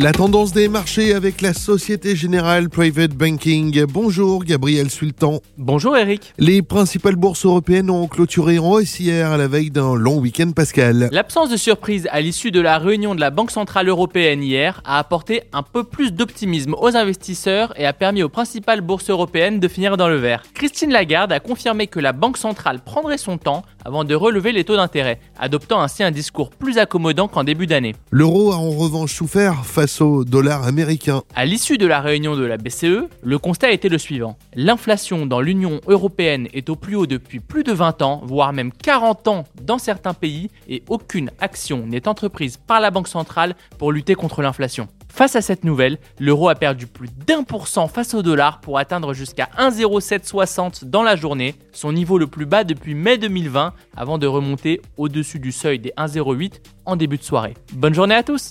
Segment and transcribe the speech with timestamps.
[0.00, 3.84] La tendance des marchés avec la Société Générale Private Banking.
[3.86, 5.40] Bonjour Gabriel Sultan.
[5.56, 6.34] Bonjour Eric.
[6.38, 10.52] Les principales bourses européennes ont clôturé en hausse hier à la veille d'un long week-end
[10.52, 11.08] pascal.
[11.10, 15.00] L'absence de surprise à l'issue de la réunion de la Banque Centrale Européenne hier a
[15.00, 19.66] apporté un peu plus d'optimisme aux investisseurs et a permis aux principales bourses européennes de
[19.66, 20.44] finir dans le vert.
[20.54, 24.62] Christine Lagarde a confirmé que la Banque Centrale prendrait son temps avant de relever les
[24.62, 27.96] taux d'intérêt, adoptant ainsi un discours plus accommodant qu'en début d'année.
[28.12, 31.22] L'euro a en revanche souffert face au dollar américain.
[31.34, 34.36] À l'issue de la réunion de la BCE, le constat était le suivant.
[34.54, 38.72] L'inflation dans l'Union européenne est au plus haut depuis plus de 20 ans, voire même
[38.72, 43.92] 40 ans dans certains pays, et aucune action n'est entreprise par la Banque centrale pour
[43.92, 44.88] lutter contre l'inflation.
[45.08, 48.78] Face à cette nouvelle, l'euro a perdu plus d'un pour cent face au dollar pour
[48.78, 54.18] atteindre jusqu'à 1,0760 dans la journée, son niveau le plus bas depuis mai 2020, avant
[54.18, 57.54] de remonter au-dessus du seuil des 1,08 en début de soirée.
[57.72, 58.50] Bonne journée à tous